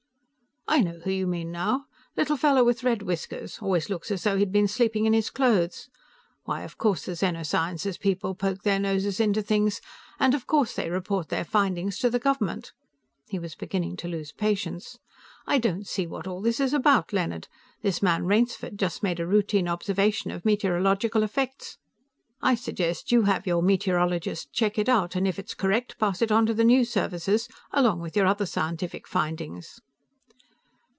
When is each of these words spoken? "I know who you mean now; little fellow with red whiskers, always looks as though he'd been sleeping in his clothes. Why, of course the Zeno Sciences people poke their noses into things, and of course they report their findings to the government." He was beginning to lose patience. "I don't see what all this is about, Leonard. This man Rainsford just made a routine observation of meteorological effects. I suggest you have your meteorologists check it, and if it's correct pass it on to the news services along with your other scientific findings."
"I 0.67 0.79
know 0.79 1.01
who 1.03 1.11
you 1.11 1.27
mean 1.27 1.51
now; 1.51 1.87
little 2.15 2.37
fellow 2.37 2.63
with 2.63 2.81
red 2.81 3.01
whiskers, 3.01 3.59
always 3.61 3.89
looks 3.89 4.09
as 4.09 4.23
though 4.23 4.37
he'd 4.37 4.53
been 4.53 4.69
sleeping 4.69 5.05
in 5.05 5.11
his 5.11 5.29
clothes. 5.29 5.89
Why, 6.45 6.61
of 6.61 6.77
course 6.77 7.03
the 7.05 7.13
Zeno 7.15 7.43
Sciences 7.43 7.97
people 7.97 8.35
poke 8.35 8.61
their 8.63 8.79
noses 8.79 9.19
into 9.19 9.41
things, 9.41 9.81
and 10.17 10.33
of 10.33 10.47
course 10.47 10.73
they 10.73 10.89
report 10.89 11.27
their 11.27 11.43
findings 11.43 11.97
to 11.99 12.09
the 12.09 12.19
government." 12.19 12.71
He 13.27 13.37
was 13.37 13.53
beginning 13.53 13.97
to 13.97 14.07
lose 14.07 14.31
patience. 14.31 14.97
"I 15.45 15.57
don't 15.57 15.85
see 15.85 16.07
what 16.07 16.25
all 16.25 16.41
this 16.41 16.61
is 16.61 16.73
about, 16.73 17.11
Leonard. 17.11 17.49
This 17.81 18.01
man 18.01 18.23
Rainsford 18.23 18.79
just 18.79 19.03
made 19.03 19.19
a 19.19 19.27
routine 19.27 19.67
observation 19.67 20.31
of 20.31 20.45
meteorological 20.45 21.21
effects. 21.21 21.79
I 22.41 22.55
suggest 22.55 23.11
you 23.11 23.23
have 23.23 23.45
your 23.45 23.61
meteorologists 23.61 24.45
check 24.53 24.77
it, 24.79 24.87
and 24.87 25.27
if 25.27 25.37
it's 25.37 25.53
correct 25.53 25.99
pass 25.99 26.21
it 26.21 26.31
on 26.31 26.45
to 26.45 26.53
the 26.53 26.63
news 26.63 26.89
services 26.89 27.49
along 27.73 27.99
with 27.99 28.15
your 28.15 28.25
other 28.25 28.45
scientific 28.45 29.05
findings." 29.05 29.81